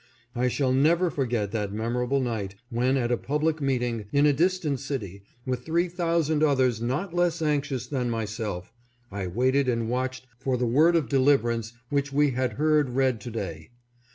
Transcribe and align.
I 0.35 0.47
shall 0.47 0.73
never 0.73 1.11
forget 1.11 1.51
that 1.51 1.71
memorable 1.71 2.19
night, 2.19 2.55
when 2.71 2.97
at 2.97 3.11
a 3.11 3.17
public 3.17 3.61
meeting, 3.61 4.05
in 4.11 4.25
a 4.25 4.33
distant 4.33 4.79
city, 4.79 5.21
with 5.45 5.63
three 5.63 5.87
thousand 5.89 6.41
others 6.41 6.81
not 6.81 7.13
less 7.13 7.39
anxious 7.39 7.85
than 7.85 8.09
myself, 8.09 8.73
I 9.11 9.27
waited 9.27 9.69
and 9.69 9.89
watched 9.89 10.25
for 10.39 10.57
the 10.57 10.65
word 10.65 10.95
of 10.95 11.07
deliverance 11.07 11.73
which 11.91 12.11
we 12.11 12.31
have 12.31 12.53
heard 12.53 12.89
read 12.89 13.21
to 13.21 13.29
day. 13.29 13.69